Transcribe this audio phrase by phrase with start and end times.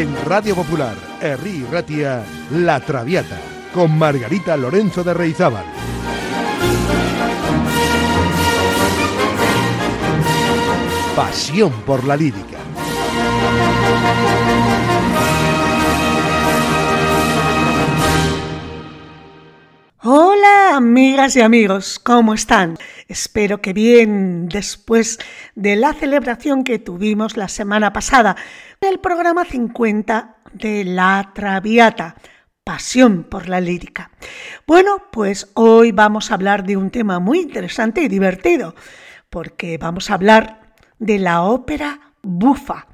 [0.00, 3.38] En Radio Popular, Herri Ratia, La Traviata,
[3.74, 5.66] con Margarita Lorenzo de Reizábal.
[11.14, 12.56] Pasión por la lírica.
[20.02, 22.78] Hola amigas y amigos, ¿cómo están?
[23.10, 25.18] Espero que bien después
[25.56, 28.36] de la celebración que tuvimos la semana pasada
[28.80, 32.14] del programa 50 de La Traviata,
[32.62, 34.12] Pasión por la lírica.
[34.64, 38.76] Bueno, pues hoy vamos a hablar de un tema muy interesante y divertido,
[39.28, 42.86] porque vamos a hablar de la ópera bufa.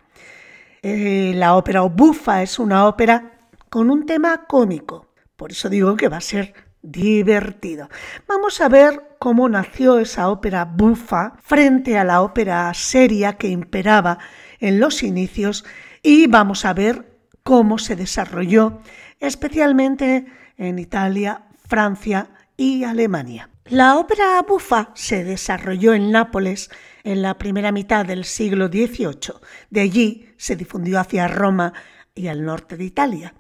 [0.80, 6.08] Eh, la ópera bufa es una ópera con un tema cómico, por eso digo que
[6.08, 7.88] va a ser divertido.
[8.28, 14.18] Vamos a ver cómo nació esa ópera bufa frente a la ópera seria que imperaba
[14.60, 15.64] en los inicios
[16.02, 18.80] y vamos a ver cómo se desarrolló
[19.18, 20.26] especialmente
[20.56, 23.50] en Italia, Francia y Alemania.
[23.64, 26.70] La ópera bufa se desarrolló en Nápoles
[27.02, 29.34] en la primera mitad del siglo XVIII.
[29.70, 31.72] De allí se difundió hacia Roma
[32.14, 33.34] y al norte de Italia.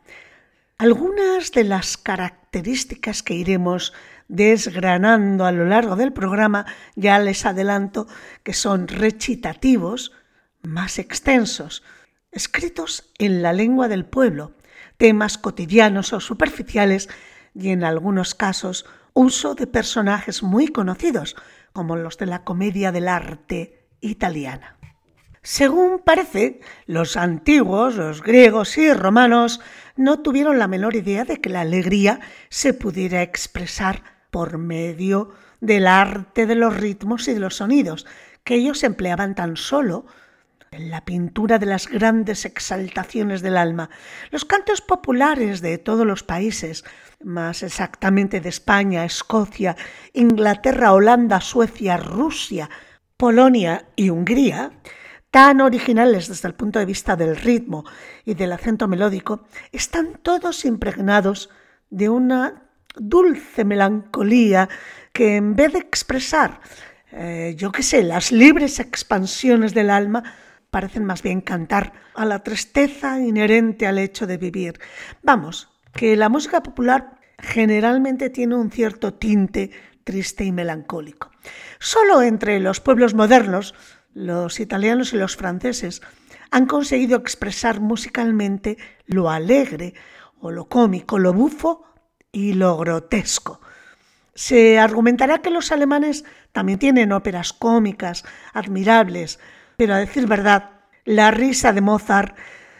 [0.78, 3.94] Algunas de las características que iremos
[4.28, 8.06] desgranando a lo largo del programa ya les adelanto
[8.42, 10.12] que son recitativos
[10.62, 11.82] más extensos,
[12.30, 14.52] escritos en la lengua del pueblo,
[14.98, 17.08] temas cotidianos o superficiales
[17.54, 21.36] y en algunos casos uso de personajes muy conocidos,
[21.72, 24.76] como los de la comedia del arte italiana.
[25.46, 29.60] Según parece, los antiguos, los griegos y romanos,
[29.94, 34.02] no tuvieron la menor idea de que la alegría se pudiera expresar
[34.32, 35.30] por medio
[35.60, 38.06] del arte de los ritmos y de los sonidos,
[38.42, 40.06] que ellos empleaban tan solo
[40.72, 43.88] en la pintura de las grandes exaltaciones del alma.
[44.32, 46.84] Los cantos populares de todos los países,
[47.22, 49.76] más exactamente de España, Escocia,
[50.12, 52.68] Inglaterra, Holanda, Suecia, Rusia,
[53.16, 54.72] Polonia y Hungría,
[55.36, 57.84] tan originales desde el punto de vista del ritmo
[58.24, 61.50] y del acento melódico, están todos impregnados
[61.90, 62.62] de una
[62.94, 64.70] dulce melancolía
[65.12, 66.62] que en vez de expresar,
[67.12, 70.22] eh, yo qué sé, las libres expansiones del alma,
[70.70, 74.80] parecen más bien cantar a la tristeza inherente al hecho de vivir.
[75.22, 79.70] Vamos, que la música popular generalmente tiene un cierto tinte
[80.02, 81.30] triste y melancólico.
[81.78, 83.74] Solo entre los pueblos modernos
[84.16, 86.00] los italianos y los franceses
[86.50, 89.92] han conseguido expresar musicalmente lo alegre
[90.40, 91.84] o lo cómico, lo bufo
[92.32, 93.60] y lo grotesco.
[94.34, 99.38] Se argumentará que los alemanes también tienen óperas cómicas, admirables,
[99.76, 100.70] pero a decir verdad,
[101.04, 102.38] la risa de Mozart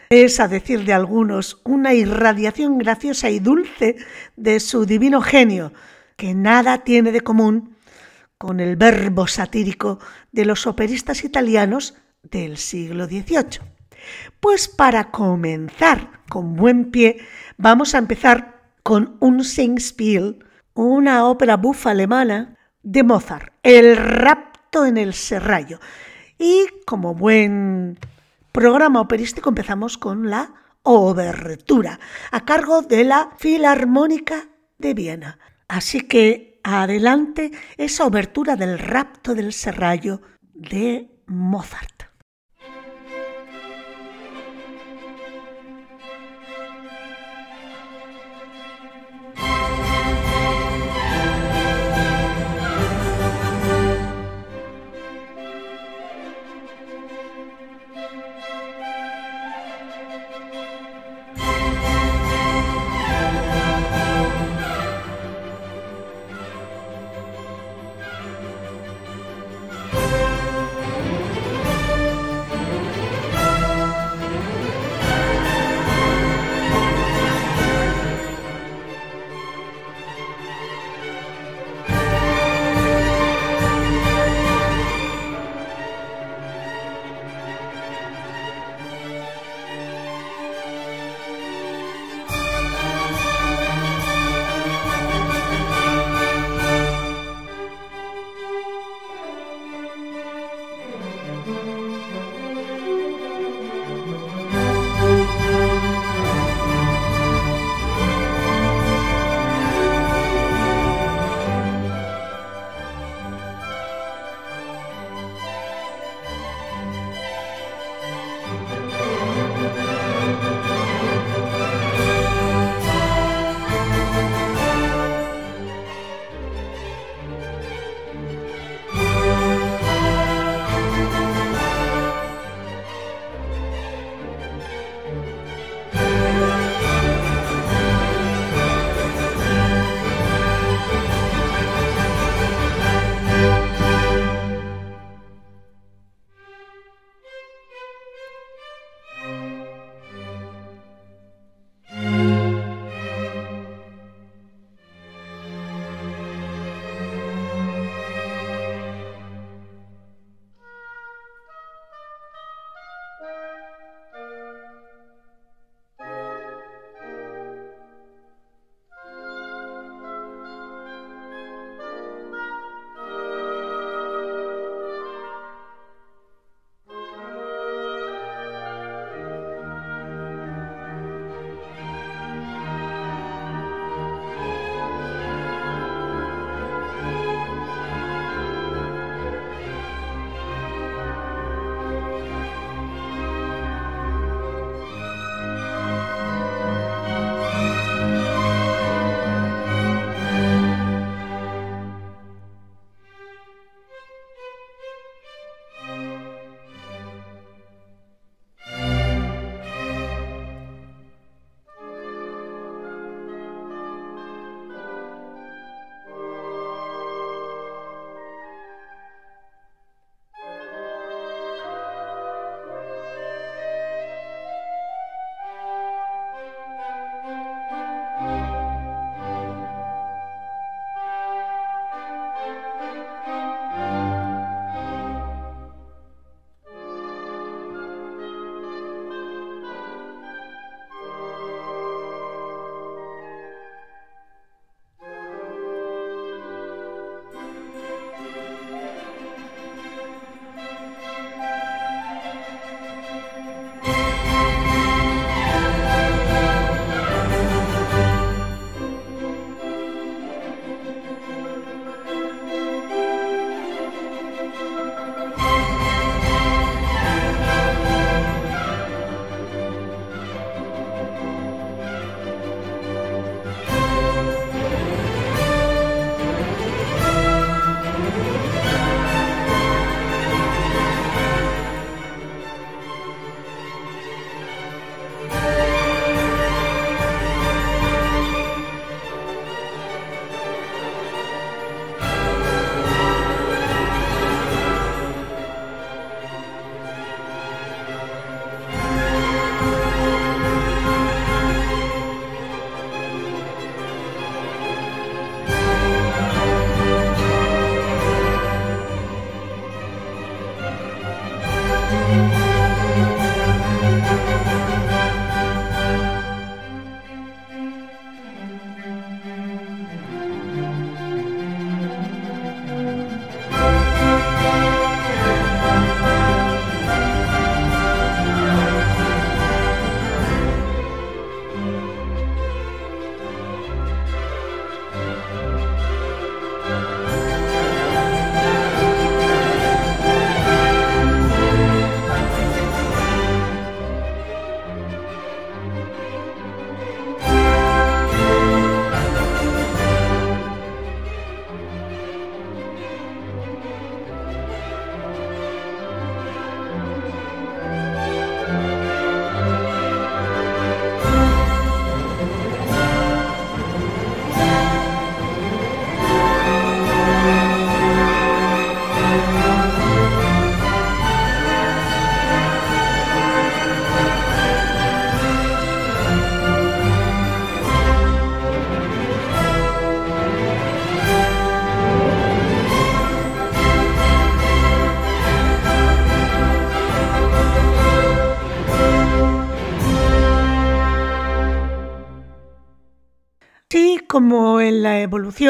[0.09, 3.97] es, a decir de algunos, una irradiación graciosa y dulce
[4.37, 5.71] de su divino genio,
[6.15, 7.76] que nada tiene de común
[8.37, 9.99] con el verbo satírico
[10.31, 13.61] de los operistas italianos del siglo XVIII.
[14.39, 17.17] Pues para comenzar con buen pie,
[17.57, 24.97] vamos a empezar con un Singspiel, una ópera bufa alemana de Mozart, El rapto en
[24.97, 25.79] el serrallo.
[26.37, 27.97] Y como buen
[28.51, 31.99] programa operístico empezamos con la obertura,
[32.31, 35.39] a cargo de la Filarmónica de Viena.
[35.67, 40.21] Así que adelante esa obertura del rapto del serrallo
[40.53, 41.96] de Mozart.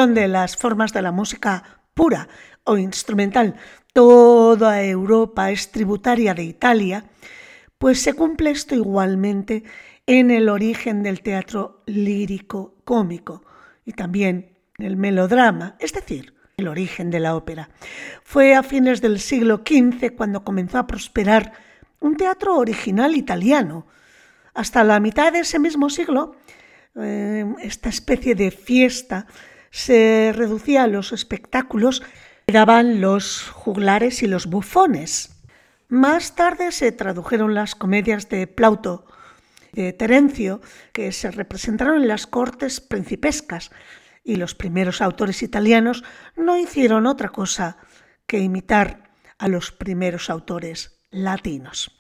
[0.05, 2.27] De las formas de la música pura
[2.63, 3.55] o instrumental,
[3.93, 7.05] toda Europa es tributaria de Italia,
[7.79, 9.63] pues se cumple esto igualmente
[10.05, 13.43] en el origen del teatro lírico cómico
[13.85, 17.69] y también en el melodrama, es decir, el origen de la ópera.
[18.23, 21.53] Fue a fines del siglo XV cuando comenzó a prosperar
[21.99, 23.87] un teatro original italiano.
[24.53, 26.35] Hasta la mitad de ese mismo siglo,
[26.95, 29.27] eh, esta especie de fiesta
[29.77, 32.01] se reducía a los espectáculos
[32.48, 35.38] que daban los juglares y los bufones.
[35.88, 39.05] Más tarde se tradujeron las comedias de Plauto
[39.74, 40.62] de Terencio,
[40.93, 43.69] que se representaron en las cortes principescas,
[44.24, 46.03] y los primeros autores italianos
[46.36, 47.77] no hicieron otra cosa
[48.25, 51.96] que imitar a los primeros autores latinos.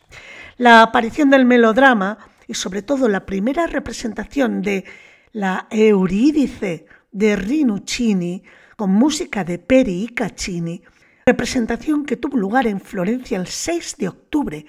[0.57, 2.17] La aparición del melodrama
[2.47, 4.83] y sobre todo la primera representación de
[5.31, 8.43] la Eurídice de Rinuccini
[8.75, 10.83] con música de Peri y Caccini,
[11.25, 14.65] representación que tuvo lugar en Florencia el 6 de octubre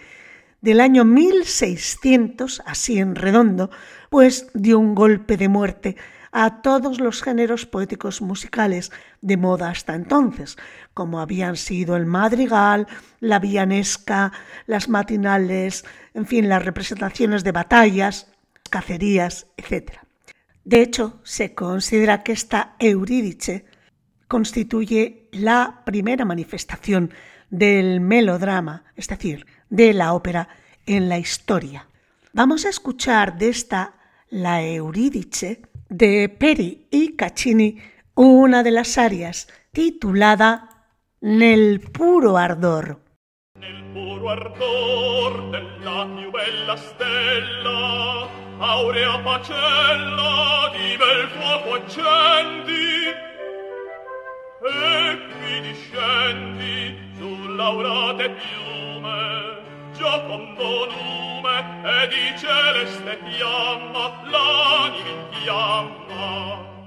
[0.61, 3.71] del año 1600, así en redondo,
[4.11, 5.97] pues dio un golpe de muerte
[6.33, 10.57] a todos los géneros poéticos musicales de moda hasta entonces,
[10.95, 12.87] como habían sido el madrigal,
[13.21, 14.33] la villanesca,
[14.67, 15.85] las matinales,
[16.15, 18.31] en fin, las representaciones de batallas,
[18.71, 20.08] cacerías, etc.
[20.69, 23.65] De hecho, se considera que esta Eurídice
[24.29, 27.11] constituye la primera manifestación
[27.49, 30.51] del melodrama, es decir, de la ópera
[30.85, 31.89] en la historia.
[32.35, 33.95] Vamos a escuchar de esta
[34.29, 37.79] la Eurídice de Peri y Caccini
[38.15, 40.91] una de las arias titulada
[41.23, 43.01] Nel puro ardor.
[43.61, 53.07] Nel puro ardor della più bella stella, aurea pacella di bel fuoco accendi,
[54.63, 59.57] e qui discendi sull'aurate piume,
[59.97, 66.78] giocondo lume e di celeste fiamma, l'anima in fiamma.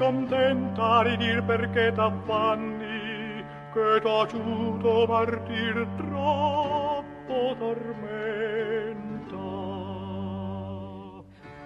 [0.00, 9.36] Contenta di dir perché t'affanni che t'ho giuto martir troppo tormenta.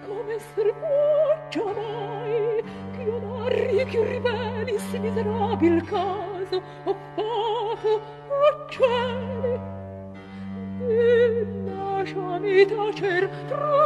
[0.05, 8.01] Come serpoccia mai che io narri che riveli si miserabil caso ho fatto
[8.43, 9.59] a cieli
[10.81, 13.84] e lasciami tacer troppo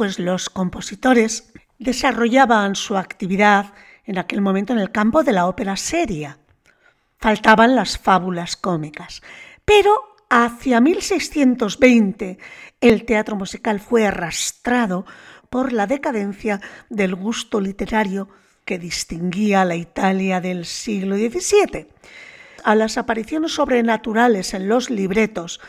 [0.00, 3.74] pues los compositores desarrollaban su actividad
[4.06, 6.38] en aquel momento en el campo de la ópera seria.
[7.18, 9.20] Faltaban las fábulas cómicas.
[9.62, 12.38] Pero hacia 1620
[12.80, 15.04] el teatro musical fue arrastrado
[15.50, 18.30] por la decadencia del gusto literario
[18.64, 21.88] que distinguía a la Italia del siglo XVII.
[22.64, 25.60] A las apariciones sobrenaturales en los libretos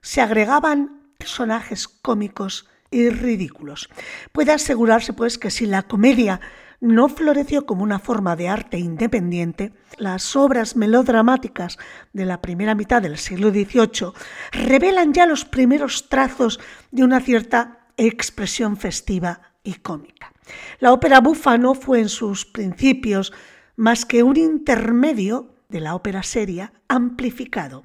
[0.00, 3.88] se agregaban personajes cómicos y ridículos.
[4.32, 6.40] Puede asegurarse pues que si la comedia
[6.80, 11.78] no floreció como una forma de arte independiente, las obras melodramáticas
[12.12, 14.12] de la primera mitad del siglo XVIII
[14.52, 16.58] revelan ya los primeros trazos
[16.90, 20.32] de una cierta expresión festiva y cómica.
[20.78, 23.32] La ópera bufa no fue en sus principios
[23.76, 27.84] más que un intermedio de la ópera seria amplificado.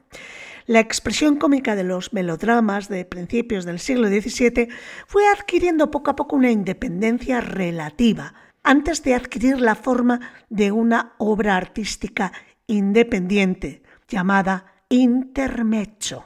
[0.67, 4.69] La expresión cómica de los melodramas de principios del siglo XVII
[5.05, 10.19] fue adquiriendo poco a poco una independencia relativa, antes de adquirir la forma
[10.49, 12.31] de una obra artística
[12.65, 16.25] independiente llamada intermezzo.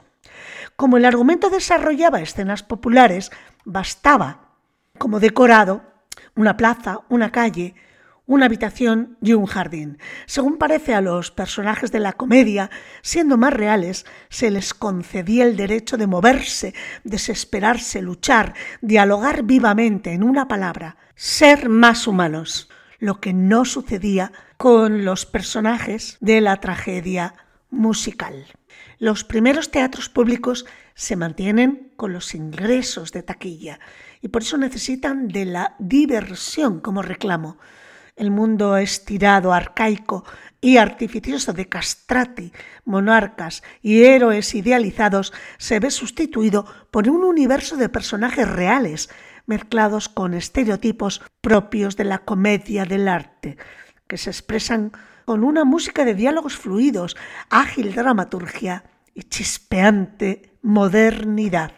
[0.74, 3.30] Como el argumento desarrollaba escenas populares,
[3.66, 4.54] bastaba
[4.96, 5.82] como decorado
[6.34, 7.74] una plaza, una calle,
[8.30, 9.98] una habitación y un jardín.
[10.24, 12.70] Según parece a los personajes de la comedia,
[13.02, 20.22] siendo más reales, se les concedía el derecho de moverse, desesperarse, luchar, dialogar vivamente, en
[20.22, 27.34] una palabra, ser más humanos, lo que no sucedía con los personajes de la tragedia
[27.68, 28.46] musical.
[29.00, 33.80] Los primeros teatros públicos se mantienen con los ingresos de taquilla
[34.22, 37.58] y por eso necesitan de la diversión como reclamo
[38.20, 40.24] el mundo estirado, arcaico
[40.60, 42.52] y artificioso de castrati,
[42.84, 49.08] monarcas y héroes idealizados se ve sustituido por un universo de personajes reales,
[49.46, 53.56] mezclados con estereotipos propios de la comedia del arte,
[54.06, 54.92] que se expresan
[55.24, 57.16] con una música de diálogos fluidos,
[57.48, 61.72] ágil dramaturgia y chispeante modernidad.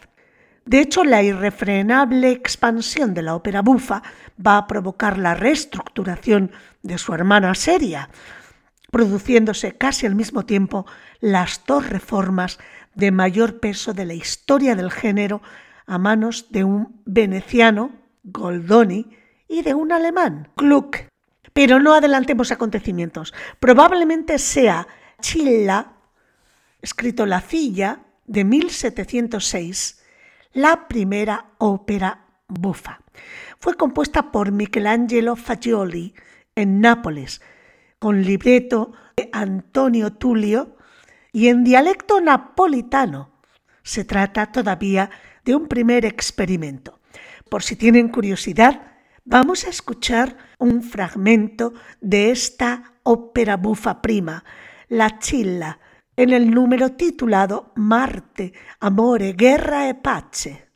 [0.64, 4.02] De hecho, la irrefrenable expansión de la ópera bufa
[4.44, 8.10] va a provocar la reestructuración de su hermana seria,
[8.90, 10.86] produciéndose casi al mismo tiempo
[11.20, 12.58] las dos reformas
[12.94, 15.42] de mayor peso de la historia del género
[15.86, 17.90] a manos de un veneciano,
[18.22, 19.16] Goldoni,
[19.48, 20.98] y de un alemán, Gluck.
[21.52, 23.34] Pero no adelantemos acontecimientos.
[23.60, 24.86] Probablemente sea
[25.20, 25.92] Chilla,
[26.80, 30.01] escrito La Cilla, de 1706,
[30.52, 33.00] la primera ópera bufa.
[33.58, 36.14] Fue compuesta por Michelangelo Fagioli
[36.54, 37.40] en Nápoles,
[37.98, 40.76] con libreto de Antonio Tullio
[41.32, 43.30] y en dialecto napolitano.
[43.82, 45.10] Se trata todavía
[45.44, 47.00] de un primer experimento.
[47.48, 48.92] Por si tienen curiosidad,
[49.24, 54.44] vamos a escuchar un fragmento de esta ópera bufa prima,
[54.88, 55.78] La Chilla,
[56.16, 60.72] en el número titulado Marte, Amore, Guerra e Pace.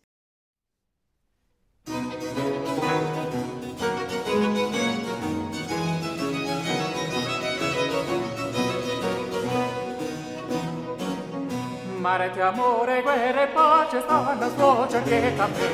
[12.07, 15.69] Marte, amore, guerra e pace stanno suo cerchetta a me.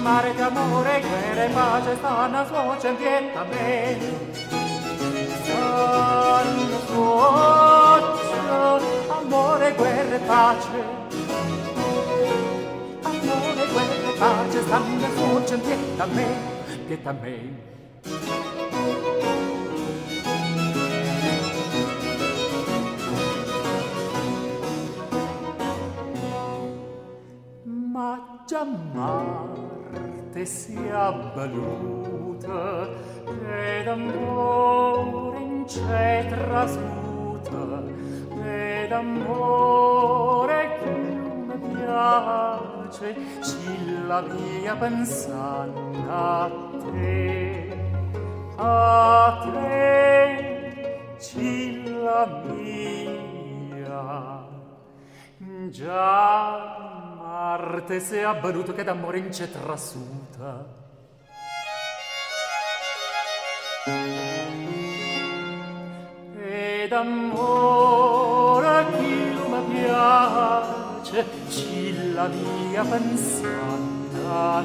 [0.00, 4.49] Marte, amore, guerra e pace stanno suo cerchetta a me.
[9.30, 10.84] Amore, guerra e pace.
[13.02, 16.26] Amore, guerra e pace, stanno fuoce, pieta a me,
[16.86, 17.68] pieta a me.
[27.92, 32.88] Ma già Marte si è avvaluta
[33.48, 35.39] ed amore
[35.70, 37.82] c'è trasuta
[38.42, 43.14] ed amore che mi piace
[44.08, 46.50] la via pensando a
[46.92, 47.78] te
[48.56, 50.18] a te
[52.02, 54.48] la mia
[55.70, 60.79] già Marte se ha baluto che d'amore in c'è trasuta.
[66.90, 69.14] D'amore chi
[69.48, 74.64] mi piace, ci la mia pensando a.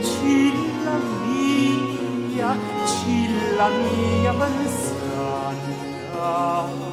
[0.00, 0.52] Ci
[0.84, 5.74] la mia, ci la mia pensando
[6.18, 6.89] a.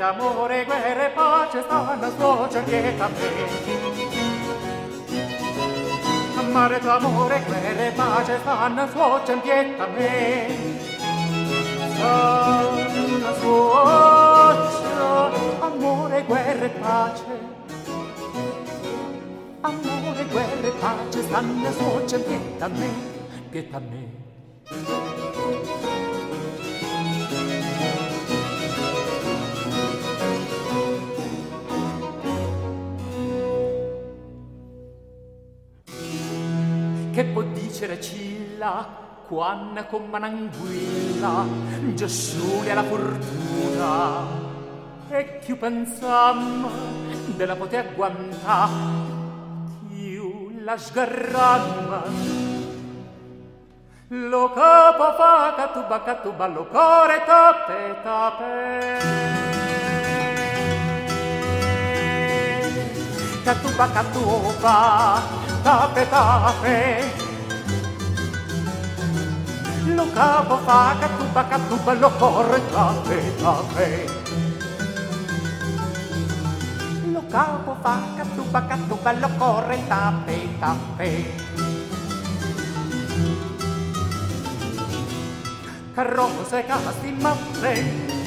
[0.00, 3.28] mare amore, guerra e pace stanno sfocia che a me.
[6.50, 10.56] Mare amore, guerra e pace stanno sfocia che a me.
[11.94, 14.86] Stanno sfocia,
[15.60, 17.58] amore, guerra e pace.
[19.60, 22.88] Amore, guerra e pace stanno sfocia che a me,
[23.50, 24.20] che a me.
[37.12, 38.86] Che può dicere Cilla
[39.26, 41.44] quando con mananguilla
[41.94, 44.48] Gesù la fortuna.
[45.08, 46.68] E più pensam
[47.36, 48.68] della poter aguantà
[49.88, 52.02] più la sgarramma.
[54.08, 58.98] Lo capo fa catuba catuba lo core tape tape.
[63.44, 65.39] Catuba catuba
[69.94, 73.88] lo capo fa catuba catuba lo corre tape tape.
[77.12, 81.12] Lo capo fa catuba catuba lo corre tape tape.
[85.94, 88.19] Carrozze casti mappe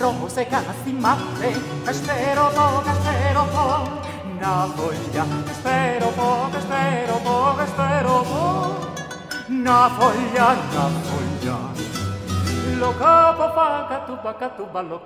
[0.00, 1.14] Ρόμο, σε καλά στιγμή.
[1.88, 2.02] Εσύ,
[2.38, 3.64] ρε, πω, εστια, πω.
[4.40, 5.26] Να, πω, λέει.
[5.52, 8.42] Εσύ, ρε, πω, εστια, πω, εστια, πω.
[9.64, 11.84] Να, πω, λέει, να, πω, λέει.
[12.80, 13.66] Λογό, πω, πω,
[14.06, 14.98] πω, πω, πω, πω, πω,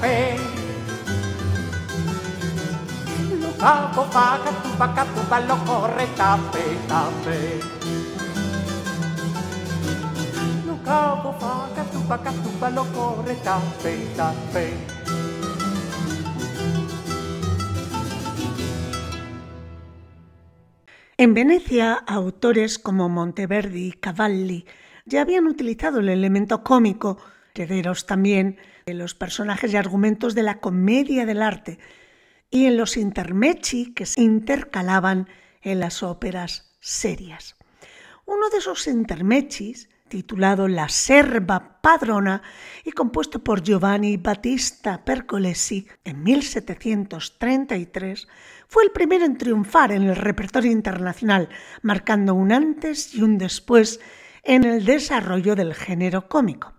[0.00, 0.59] πω.
[21.18, 24.64] En Venecia, autores como Monteverdi y Cavalli
[25.04, 27.18] ya habían utilizado el elemento cómico,
[27.54, 31.78] herederos también de los personajes y argumentos de la comedia del arte,
[32.50, 35.28] y en los intermezzi que se intercalaban
[35.62, 37.56] en las óperas serias.
[38.26, 42.42] Uno de esos intermechis, titulado La Serva Padrona
[42.84, 48.28] y compuesto por Giovanni Battista Pergolesi en 1733,
[48.68, 51.48] fue el primero en triunfar en el repertorio internacional,
[51.82, 54.00] marcando un antes y un después
[54.42, 56.74] en el desarrollo del género cómico.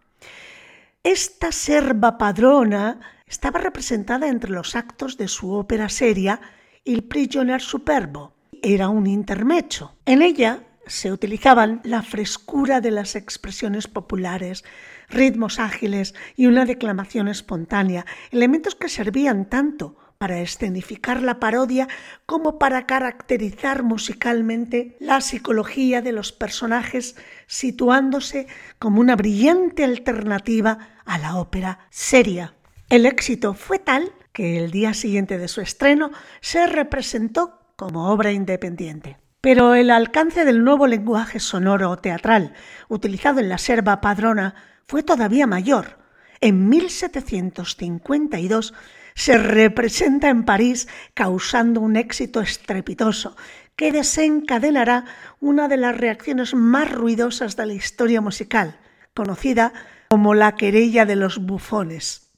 [1.04, 3.00] Esta serva padrona
[3.32, 6.42] estaba representada entre los actos de su ópera seria
[6.84, 8.34] Il prigionier superbo.
[8.62, 9.96] Era un intermecho.
[10.06, 14.66] En ella se utilizaban la frescura de las expresiones populares,
[15.08, 21.88] ritmos ágiles y una declamación espontánea, elementos que servían tanto para escenificar la parodia
[22.26, 27.16] como para caracterizar musicalmente la psicología de los personajes,
[27.48, 32.56] situándose como una brillante alternativa a la ópera seria.
[32.92, 38.34] El éxito fue tal que el día siguiente de su estreno se representó como obra
[38.34, 39.18] independiente.
[39.40, 42.52] Pero el alcance del nuevo lenguaje sonoro teatral
[42.90, 44.56] utilizado en la serva padrona
[44.88, 46.00] fue todavía mayor.
[46.42, 48.74] En 1752
[49.16, 53.38] se representa en París causando un éxito estrepitoso
[53.78, 55.06] que desencadenará
[55.40, 58.78] una de las reacciones más ruidosas de la historia musical,
[59.14, 59.72] conocida
[60.10, 62.31] como la querella de los bufones.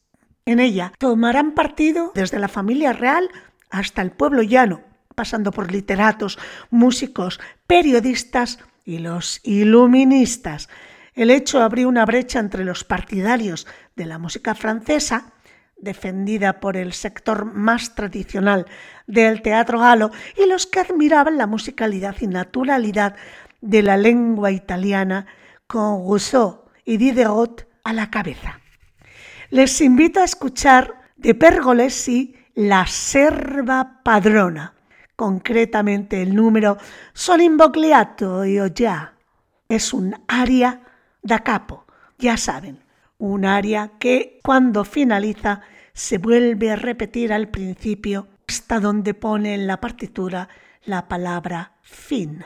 [0.46, 3.30] En ella tomarán partido desde la familia real
[3.70, 4.82] hasta el pueblo llano,
[5.16, 6.38] pasando por literatos,
[6.70, 10.68] músicos, periodistas y los iluministas.
[11.14, 15.34] El hecho abrió una brecha entre los partidarios de la música francesa
[15.78, 18.66] defendida por el sector más tradicional
[19.08, 23.16] del teatro galo y los que admiraban la musicalidad y naturalidad
[23.62, 25.26] de la lengua italiana
[25.68, 28.63] con Rousseau y Diderot a la cabeza.
[29.54, 34.74] Les invito a escuchar de Pergolesi La serva padrona,
[35.16, 36.80] concretamente el número
[37.14, 39.14] Son invogliato io già.
[39.70, 40.82] Es un aria
[41.22, 41.86] da capo,
[42.18, 42.80] ya saben,
[43.20, 45.62] un aria que cuando finaliza
[45.94, 50.50] se vuelve a repetir al principio hasta donde pone en la partitura
[50.84, 52.44] la palabra fin.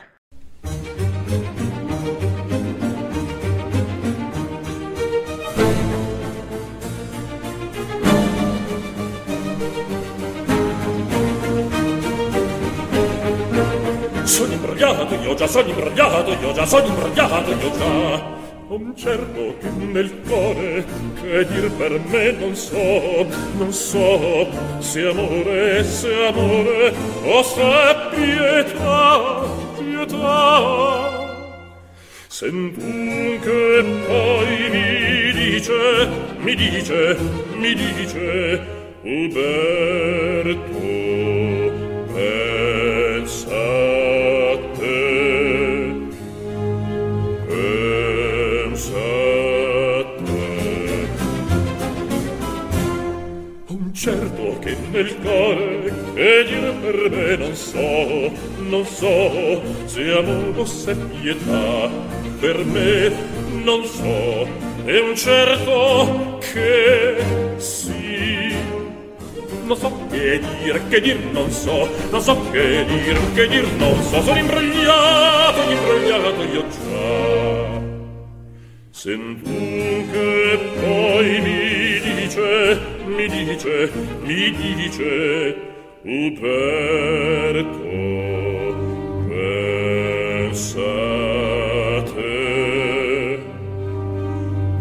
[14.38, 18.36] sono imbrogliato, io già sono imbrogliato, io già sono imbrogliato, io già.
[18.68, 20.84] Un certo che nel cuore,
[21.20, 24.46] che dir per me non so, non so,
[24.78, 29.42] se amore, se amore, o se pietà,
[29.76, 31.26] pietà.
[32.28, 37.16] Sentun che poi mi dice, mi dice,
[37.56, 38.60] mi dice,
[39.02, 40.56] Uberto,
[42.12, 42.67] Uberto,
[54.68, 55.80] che nel cuore
[56.14, 61.90] che dire per me non so non so se amore o se pietà.
[62.40, 63.12] Per me
[63.64, 64.46] non so
[64.84, 67.16] è un certo che
[67.56, 68.56] sì.
[69.64, 74.02] Non so che dir che dir non so non so che dir che dir non
[74.02, 74.20] so.
[74.22, 77.86] Sono imbrogliato imbrogliato io già.
[78.90, 79.50] Sento
[80.12, 83.90] che poi mi dice mi dice,
[84.22, 85.56] mi dice,
[86.04, 87.78] Uberto,
[90.48, 90.72] pensate,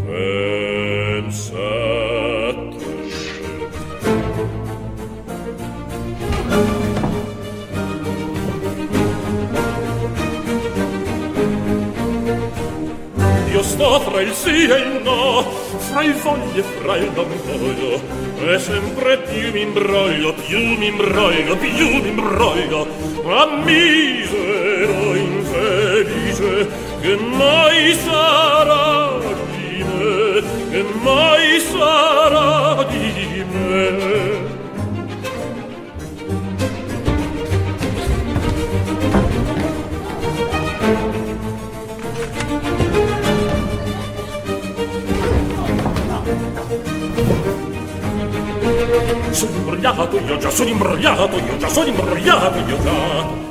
[0.06, 1.46] pensate.
[13.52, 18.02] Io sto fra il sì e il no, fra il foglio e fra il bamboglio
[18.40, 22.88] e sempre più mi imbroglio più mi imbroglio più mi imbroglio.
[23.24, 26.68] Ma misero infelice
[27.02, 29.20] che mai sarà
[29.52, 34.57] di me che mai sarà di me.
[49.30, 53.46] Sono imbrogliato io già, sono imbrogliato io già, sono imbrogliato io già.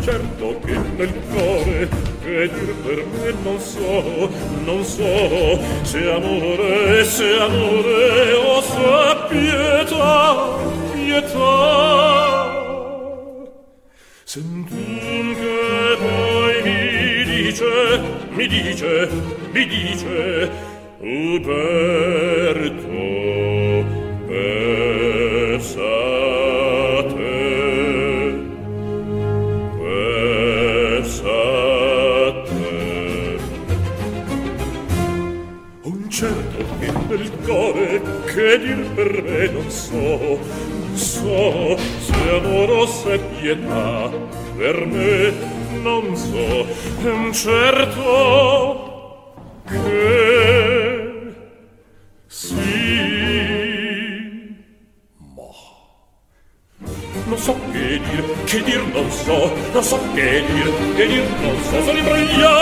[0.00, 1.88] Certo che nel cuore,
[2.22, 4.30] che dir per me non so,
[4.64, 10.56] non so, se amore, se amore, o se pietà,
[10.94, 12.56] pietà.
[14.24, 19.08] Sentun che poi mi dice, mi dice,
[19.52, 20.50] mi dice,
[21.00, 22.17] Uberto,
[38.38, 40.38] che dir per me non so
[40.78, 44.10] non so se amorosa se pietà.
[44.56, 45.32] Per me
[45.82, 46.66] non so
[47.02, 48.04] è un certo
[49.66, 51.34] che
[52.26, 52.76] sì.
[55.34, 55.50] Ma
[57.26, 59.38] non so che dir che dir non so
[59.72, 61.82] non so che dir che dir non so.
[61.82, 62.57] Sono imbrogliato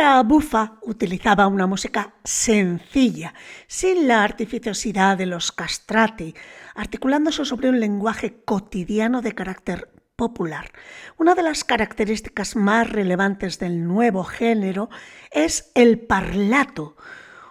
[0.00, 3.34] La ópera bufa utilizaba una música sencilla,
[3.66, 6.34] sin la artificiosidad de los castrati,
[6.74, 10.72] articulándose sobre un lenguaje cotidiano de carácter popular.
[11.18, 14.88] Una de las características más relevantes del nuevo género
[15.32, 16.96] es el parlato,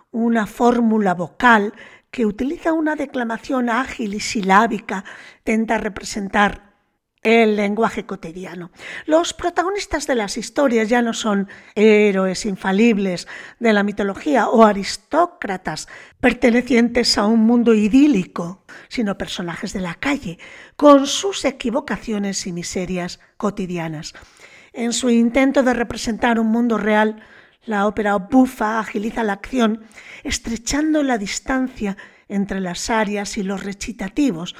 [0.09, 1.75] una fórmula vocal
[2.09, 5.05] que utiliza una declamación ágil y silábica,
[5.43, 6.68] tenta representar
[7.21, 8.71] el lenguaje cotidiano.
[9.05, 13.27] Los protagonistas de las historias ya no son héroes infalibles
[13.59, 15.87] de la mitología o aristócratas
[16.21, 20.39] pertenecientes a un mundo idílico, sino personajes de la calle,
[20.77, 24.13] con sus equivocaciones y miserias cotidianas.
[24.71, 27.21] En su intento de representar un mundo real,
[27.65, 29.83] la ópera bufa agiliza la acción,
[30.23, 31.97] estrechando la distancia
[32.29, 34.55] entre las arias y los recitativos,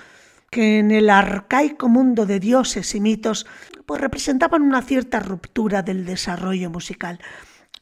[0.49, 3.45] que en el arcaico mundo de dioses y mitos
[3.85, 7.19] pues representaban una cierta ruptura del desarrollo musical.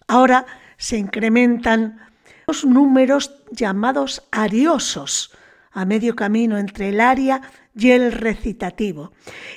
[0.08, 0.46] Ahora
[0.78, 2.00] se incrementan
[2.48, 5.32] los números llamados ariosos,
[5.72, 7.42] a medio camino entre el aria
[7.76, 9.12] y el recitativo,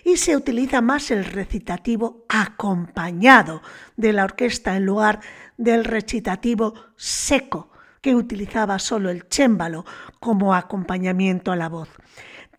[0.04, 3.62] y se utiliza más el recitativo acompañado
[3.96, 5.20] de la orquesta en lugar
[5.56, 7.70] del recitativo seco,
[8.00, 9.84] que utilizaba solo el chémbalo
[10.18, 11.88] como acompañamiento a la voz.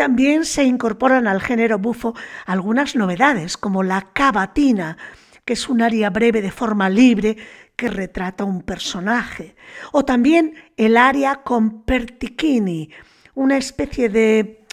[0.02, 2.16] También se incorporan al género bufo
[2.48, 4.98] algunas novedades, como la cavatina,
[5.46, 7.38] que es un aria breve de forma libre
[7.76, 9.56] que retrata un personaje,
[9.92, 12.90] o también el aria con pertichini,
[13.36, 14.66] una especie de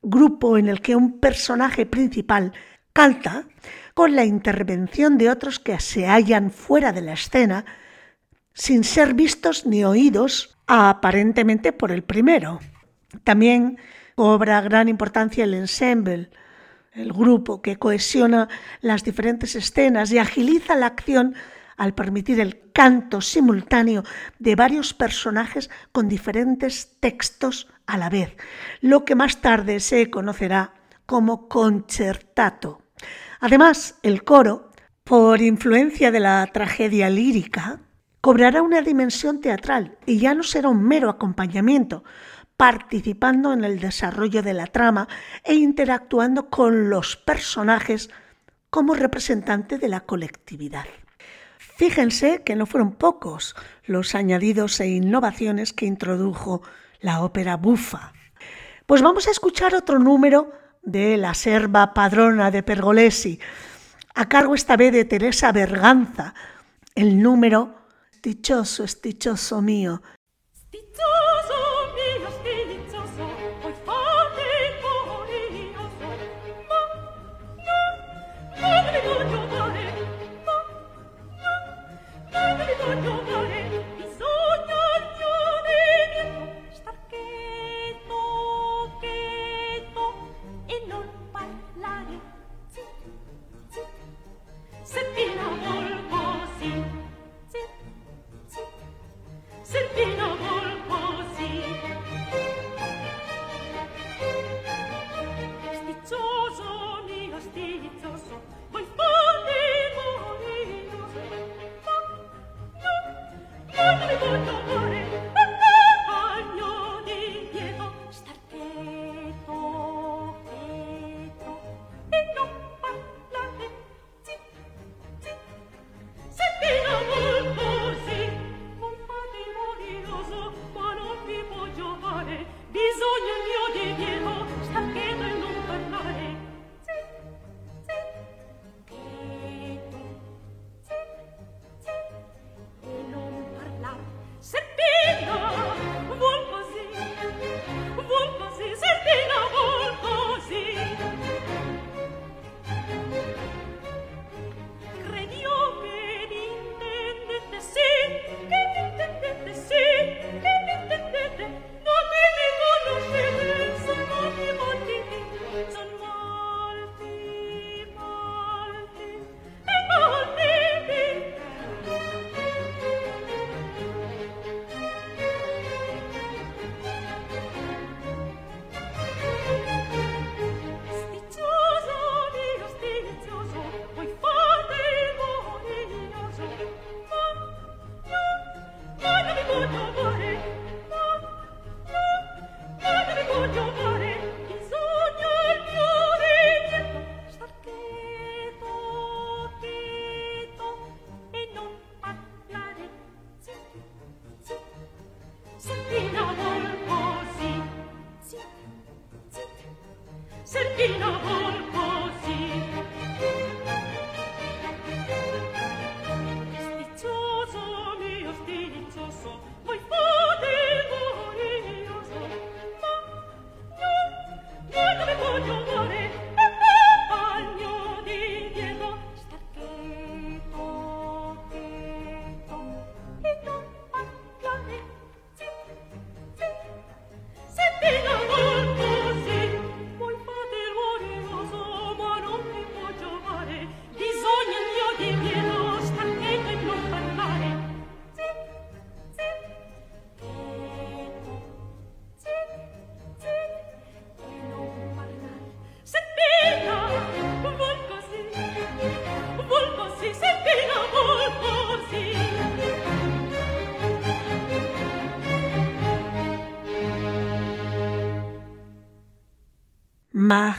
[0.00, 2.54] grupo en el que un personaje principal
[2.94, 3.44] canta
[3.92, 7.66] con la intervención de otros que se hallan fuera de la escena
[8.54, 12.60] sin ser vistos ni oídos aparentemente por el primero.
[13.24, 13.76] También
[14.20, 16.28] Cobra gran importancia el ensemble,
[16.92, 18.50] el grupo que cohesiona
[18.82, 21.34] las diferentes escenas y agiliza la acción
[21.78, 24.04] al permitir el canto simultáneo
[24.38, 28.36] de varios personajes con diferentes textos a la vez,
[28.82, 30.74] lo que más tarde se conocerá
[31.06, 32.82] como concertato.
[33.40, 34.70] Además, el coro,
[35.02, 37.80] por influencia de la tragedia lírica,
[38.20, 42.04] cobrará una dimensión teatral y ya no será un mero acompañamiento,
[42.60, 45.08] participando en el desarrollo de la trama
[45.44, 48.10] e interactuando con los personajes
[48.68, 50.84] como representante de la colectividad.
[51.56, 56.60] Fíjense que no fueron pocos los añadidos e innovaciones que introdujo
[57.00, 58.12] la ópera bufa.
[58.84, 63.40] Pues vamos a escuchar otro número de La serva padrona de Pergolesi,
[64.14, 66.34] a cargo esta vez de Teresa Berganza,
[66.94, 67.74] el número
[68.12, 70.02] Stichoso, stichoso mío,
[70.70, 71.29] Sentire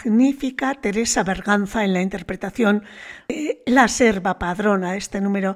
[0.03, 2.83] magnífica Teresa Berganza en la interpretación
[3.65, 5.55] La Serva Padrona, este número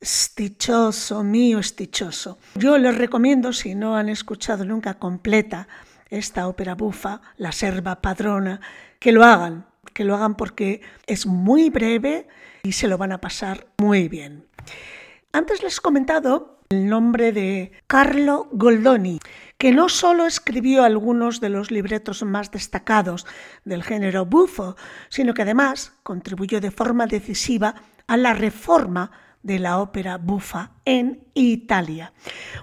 [0.00, 2.38] stichoso, mío stichoso.
[2.54, 5.68] Yo les recomiendo, si no han escuchado nunca completa
[6.08, 8.60] esta ópera bufa, La Serva Padrona,
[8.98, 12.26] que lo hagan, que lo hagan porque es muy breve
[12.62, 14.46] y se lo van a pasar muy bien.
[15.32, 19.20] Antes les he comentado el nombre de Carlo Goldoni,
[19.58, 23.26] que no solo escribió algunos de los libretos más destacados
[23.64, 24.76] del género bufo,
[25.08, 27.74] sino que además contribuyó de forma decisiva
[28.06, 29.10] a la reforma
[29.42, 32.12] de la ópera bufa en Italia.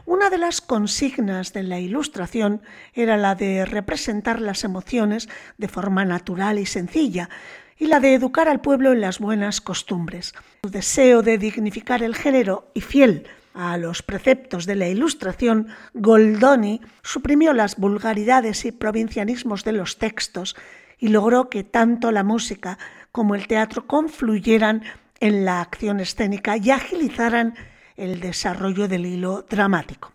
[0.05, 6.05] Una de las consignas de la Ilustración era la de representar las emociones de forma
[6.05, 7.29] natural y sencilla,
[7.77, 10.33] y la de educar al pueblo en las buenas costumbres.
[10.63, 16.81] Su deseo de dignificar el género y fiel a los preceptos de la Ilustración, Goldoni
[17.03, 20.55] suprimió las vulgaridades y provincianismos de los textos
[20.97, 22.77] y logró que tanto la música
[23.11, 24.83] como el teatro confluyeran
[25.19, 27.55] en la acción escénica y agilizaran
[27.97, 30.13] el desarrollo del hilo dramático.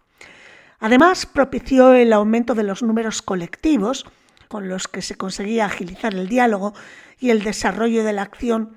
[0.79, 4.07] Además, propició el aumento de los números colectivos,
[4.49, 6.75] con los que se conseguía agilizar el diálogo
[7.19, 8.77] y el desarrollo de la acción,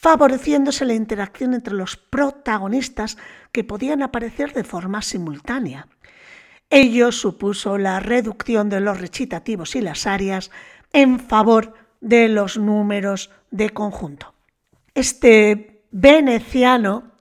[0.00, 3.18] favoreciéndose la interacción entre los protagonistas
[3.52, 5.88] que podían aparecer de forma simultánea.
[6.70, 10.50] Ello supuso la reducción de los recitativos y las arias
[10.94, 14.32] en favor de los números de conjunto.
[14.94, 17.12] Este veneciano,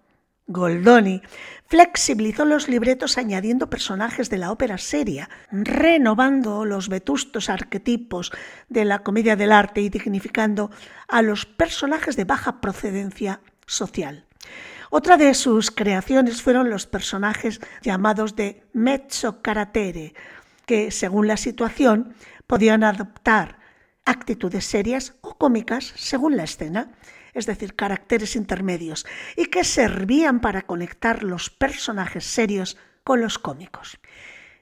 [0.47, 1.21] Goldoni,
[1.69, 8.31] flexibilizó los libretos añadiendo personajes de la ópera seria, renovando los vetustos arquetipos
[8.69, 10.71] de la comedia del arte y dignificando
[11.07, 14.25] a los personajes de baja procedencia social.
[14.89, 20.15] Otra de sus creaciones fueron los personajes llamados de mezzo caratere,
[20.65, 22.15] que según la situación
[22.47, 23.59] podían adoptar
[24.05, 26.93] actitudes serias o cómicas según la escena
[27.33, 29.05] es decir, caracteres intermedios,
[29.35, 33.99] y que servían para conectar los personajes serios con los cómicos.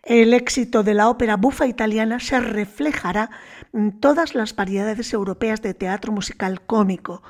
[0.03, 3.29] El éxito de la ópera bufa italiana se reflejará
[3.73, 7.23] en todas las variedades europeas de teatro musical cómico,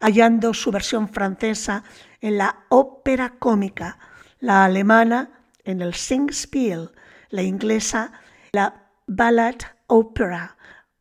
[0.00, 1.84] hallando su versión francesa
[2.20, 3.98] en la ópera cómica,
[4.40, 5.30] la alemana
[5.64, 6.90] en el Singspiel,
[7.30, 8.12] la inglesa
[8.56, 9.56] la Ballad
[9.86, 10.56] Opera,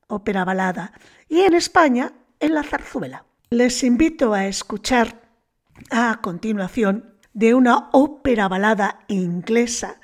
[0.08, 0.92] ópera balada,
[1.28, 3.25] y en España en la zarzuela.
[3.52, 5.22] Les invito a escuchar
[5.92, 10.02] a continuación de una ópera balada inglesa,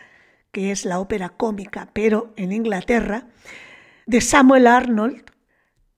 [0.52, 3.30] que es la ópera cómica, pero en Inglaterra,
[4.06, 5.24] de Samuel Arnold,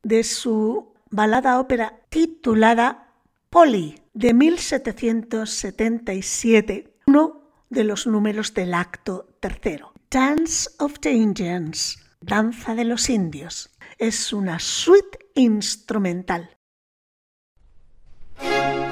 [0.03, 3.11] de su balada ópera titulada
[3.49, 9.91] Polly, de 1777, uno de los números del acto tercero.
[10.09, 13.69] Dance of the Indians, Danza de los Indios.
[13.97, 16.49] Es una suite instrumental
[18.43, 18.82] thank you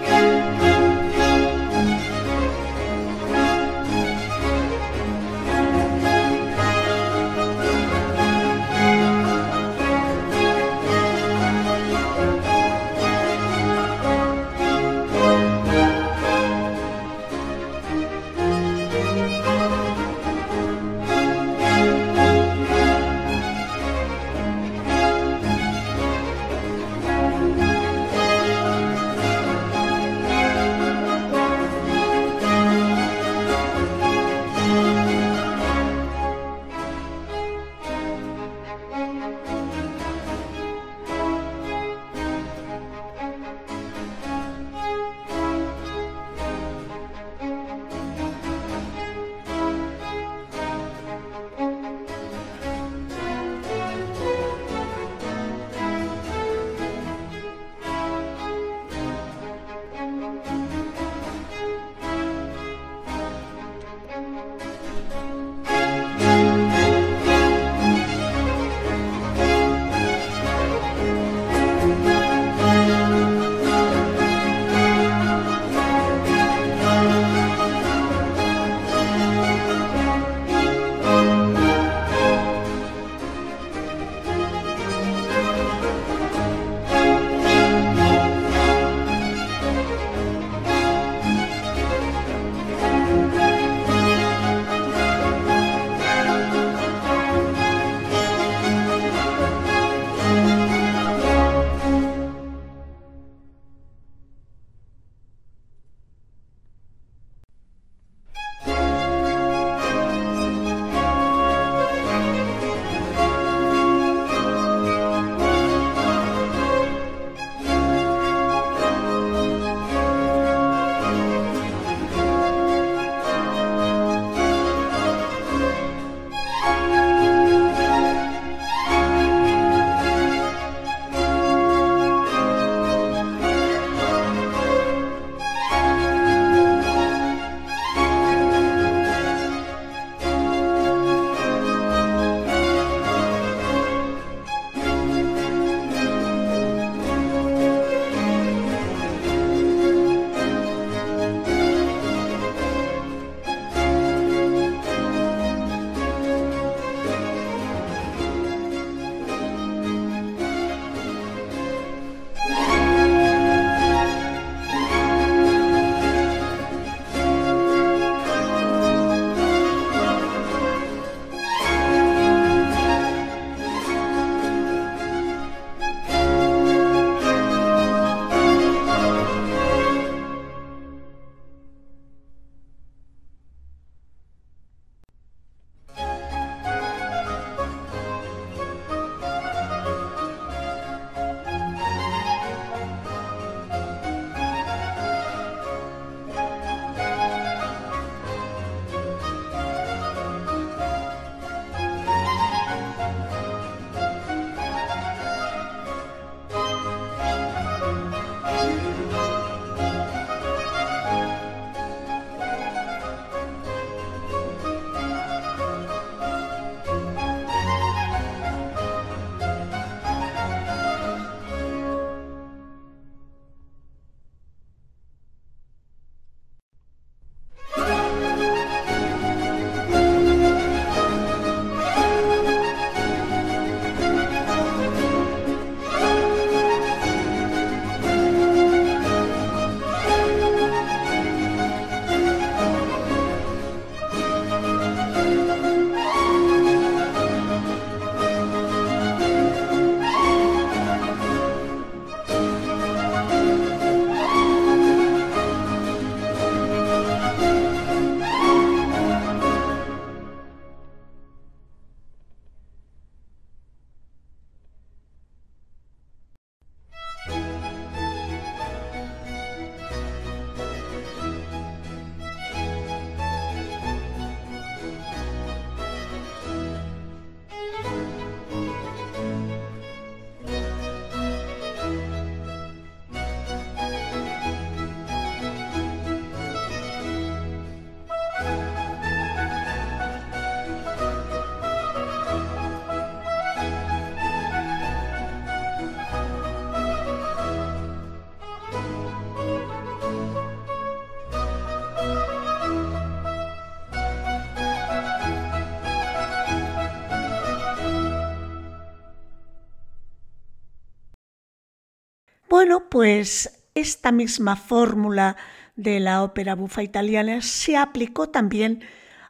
[312.61, 315.35] Bueno, pues esta misma fórmula
[315.75, 318.83] de la ópera bufa italiana se aplicó también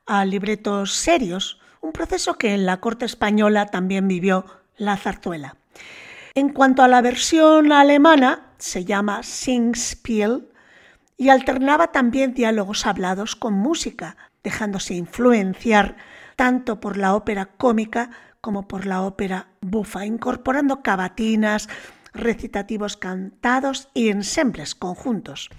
[0.05, 4.43] a libretos serios, un proceso que en la corte española también vivió
[4.75, 5.55] la zarzuela.
[6.35, 10.49] En cuanto a la versión alemana, se llama Singspiel
[11.15, 15.95] y alternaba también diálogos hablados con música, dejándose influenciar
[16.35, 18.09] tanto por la ópera cómica
[18.41, 21.69] como por la ópera bufa, incorporando cavatinas,
[22.13, 25.49] recitativos cantados y ensembles conjuntos.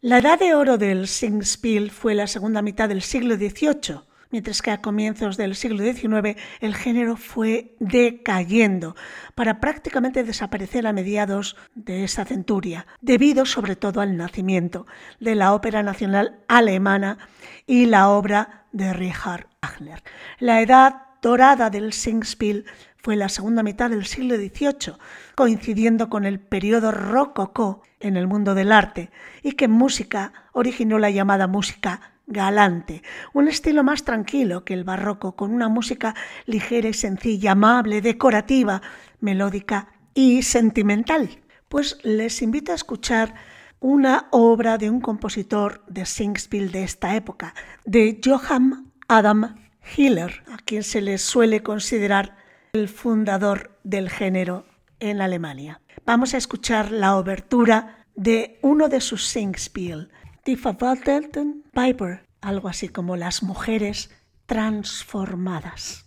[0.00, 4.70] La edad de oro del Singspiel fue la segunda mitad del siglo XVIII, mientras que
[4.70, 8.96] a comienzos del siglo XIX el género fue decayendo
[9.34, 14.86] para prácticamente desaparecer a mediados de esa centuria, debido sobre todo al nacimiento
[15.18, 17.18] de la Ópera Nacional Alemana
[17.66, 20.02] y la obra de Richard Wagner.
[20.38, 22.64] La edad dorada del Singspiel
[23.02, 24.94] fue la segunda mitad del siglo XVIII,
[25.34, 29.10] coincidiendo con el periodo rococó en el mundo del arte,
[29.42, 34.84] y que en música originó la llamada música galante, un estilo más tranquilo que el
[34.84, 36.14] barroco, con una música
[36.46, 38.82] ligera y sencilla, amable, decorativa,
[39.20, 41.40] melódica y sentimental.
[41.68, 43.34] Pues les invito a escuchar
[43.80, 49.56] una obra de un compositor de Singspiel de esta época, de Johann Adam
[49.96, 52.36] Hiller, a quien se le suele considerar
[52.72, 54.66] el fundador del género
[55.00, 55.80] en Alemania.
[56.04, 60.10] Vamos a escuchar la obertura de uno de sus Singspiel,
[60.44, 64.10] Die Verwandelten Piper, algo así como las mujeres
[64.46, 66.06] transformadas.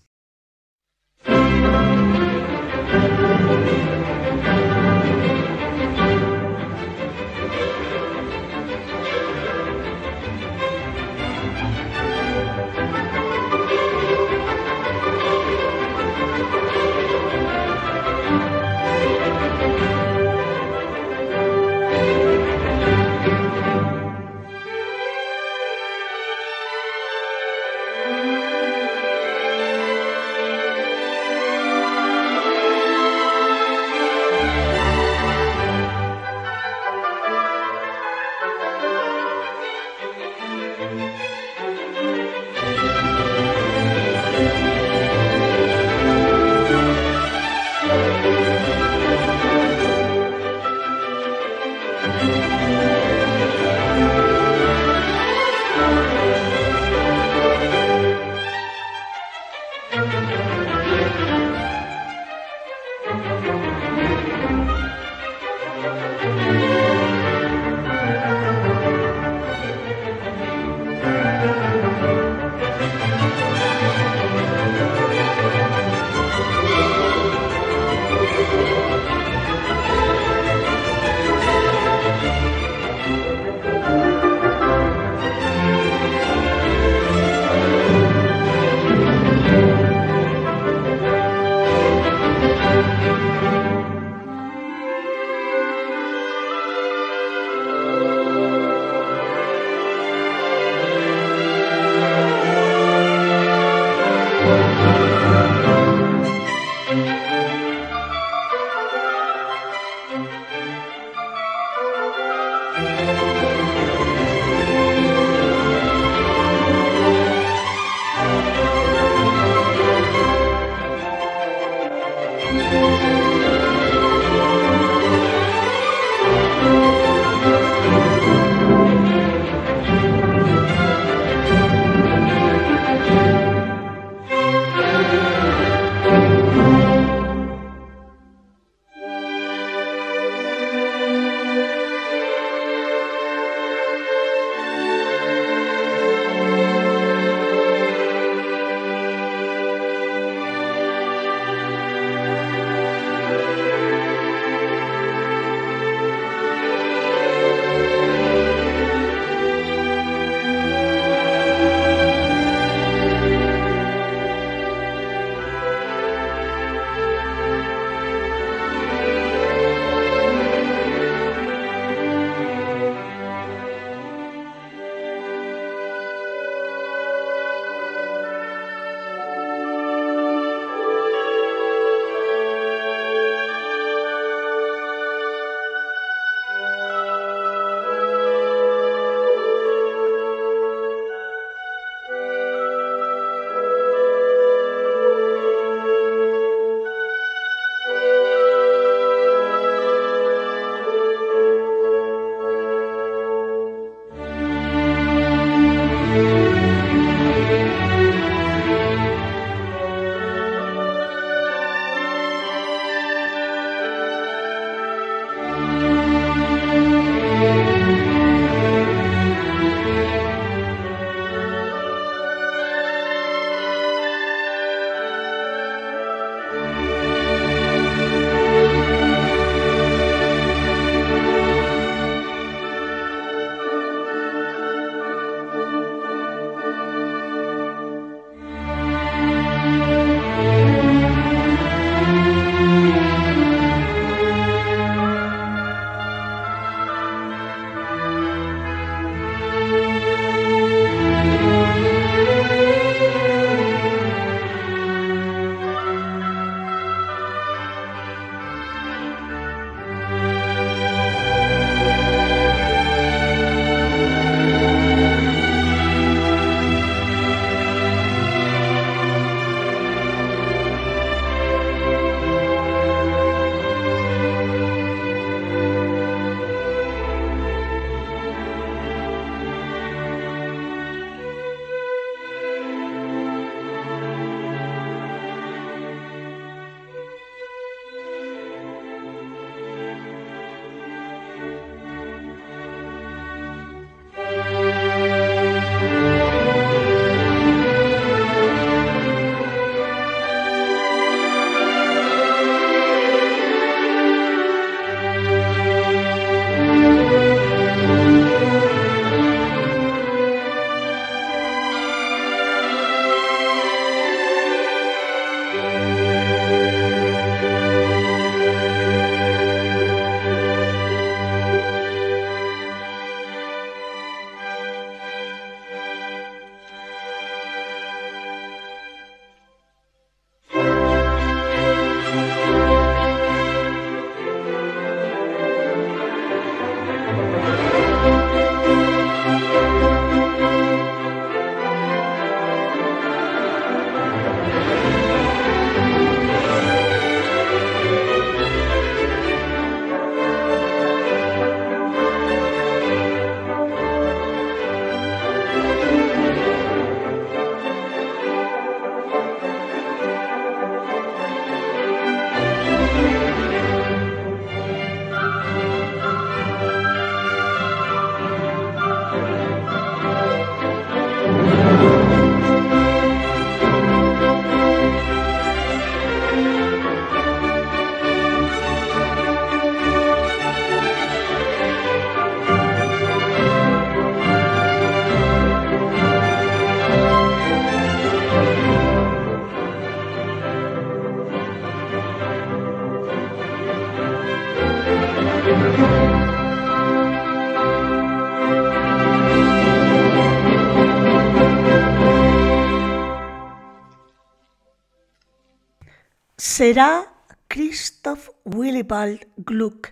[406.64, 407.12] Será
[407.50, 409.90] Christoph Willibald Gluck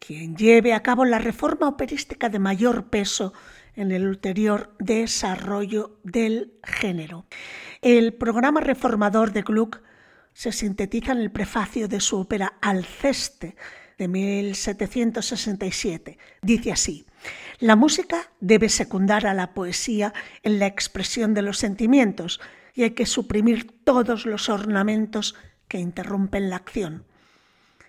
[0.00, 3.32] quien lleve a cabo la reforma operística de mayor peso
[3.76, 7.26] en el ulterior desarrollo del género.
[7.82, 9.80] El programa reformador de Gluck
[10.32, 13.54] se sintetiza en el prefacio de su ópera Alceste
[13.96, 16.18] de 1767.
[16.42, 17.06] Dice así,
[17.60, 22.40] la música debe secundar a la poesía en la expresión de los sentimientos
[22.74, 25.36] y hay que suprimir todos los ornamentos
[25.72, 27.06] que interrumpen la acción.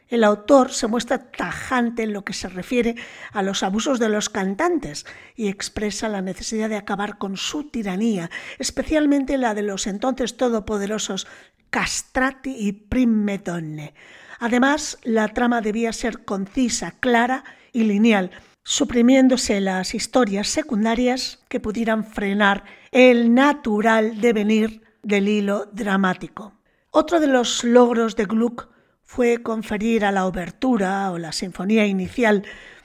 [0.07, 2.95] El autor se muestra tajante en lo que se refiere
[3.33, 5.05] a los abusos de los cantantes
[5.35, 11.27] y expresa la necesidad de acabar con su tiranía, especialmente la de los entonces todopoderosos
[11.71, 13.93] castrati y prime donne.
[14.39, 18.31] Además, la trama debía ser concisa, clara y lineal,
[18.63, 26.53] suprimiéndose las historias secundarias que pudieran frenar el natural devenir del hilo dramático.
[26.95, 28.67] Otro de los logros de Gluck
[29.01, 32.43] fue conferir a la obertura o la sinfonía inicial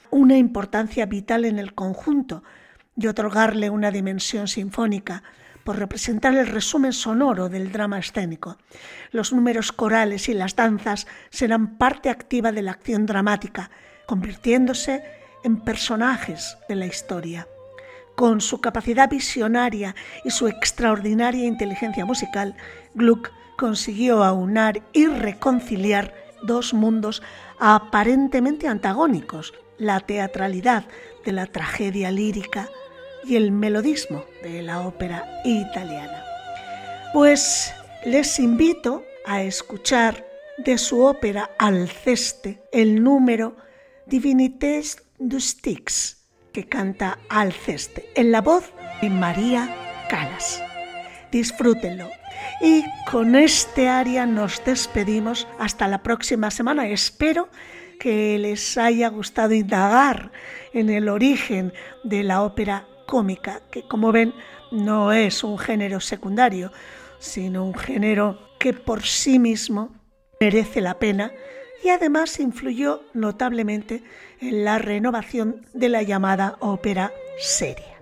[0.09, 2.43] una importancia vital en el conjunto
[2.97, 5.21] y otorgarle una dimensión sinfónica
[5.63, 8.57] por representar el resumen sonoro del drama escénico.
[9.11, 13.69] Los números corales y las danzas serán parte activa de la acción dramática,
[14.07, 15.03] convirtiéndose
[15.43, 17.47] en personajes de la historia.
[18.15, 19.93] Con su capacidad visionaria
[20.25, 22.55] y su extraordinaria inteligencia musical,
[22.95, 23.29] Gluck
[23.59, 27.21] consiguió aunar y reconciliar dos mundos
[27.59, 30.85] aparentemente antagónicos, la teatralidad
[31.25, 32.69] de la tragedia lírica
[33.25, 36.23] y el melodismo de la ópera italiana.
[37.13, 37.73] Pues
[38.05, 40.25] les invito a escuchar
[40.57, 43.57] de su ópera Alceste el número
[44.05, 49.75] Divinités du Styx, que canta Alceste, en la voz de María
[50.09, 50.63] Calas.
[51.29, 52.18] Disfrútenlo.
[52.61, 56.87] Y con este aria nos despedimos hasta la próxima semana.
[56.87, 57.49] Espero
[57.99, 60.31] que les haya gustado indagar
[60.73, 64.33] en el origen de la ópera cómica, que como ven
[64.71, 66.71] no es un género secundario,
[67.19, 69.95] sino un género que por sí mismo
[70.39, 71.31] merece la pena
[71.83, 74.03] y además influyó notablemente
[74.41, 78.01] en la renovación de la llamada ópera seria.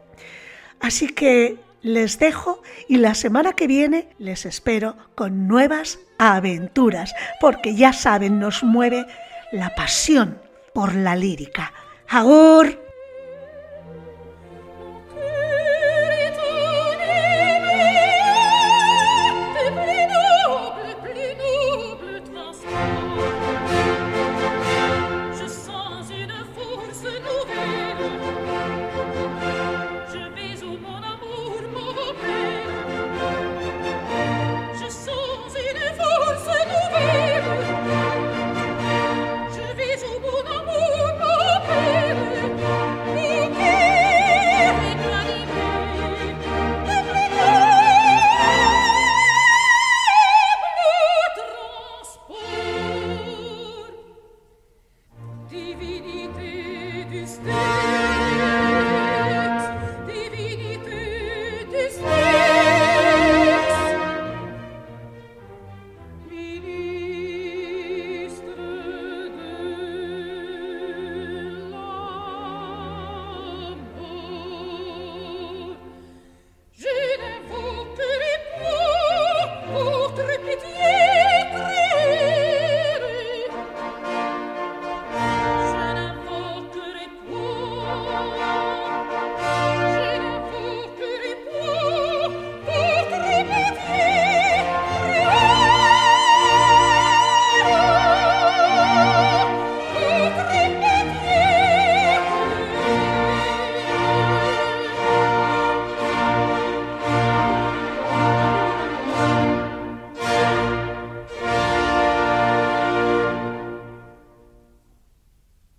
[0.79, 7.75] Así que les dejo y la semana que viene les espero con nuevas aventuras, porque
[7.75, 9.05] ya saben, nos mueve
[9.51, 10.41] la pasión
[10.73, 11.73] por la lírica.
[12.07, 12.86] ¡Agur!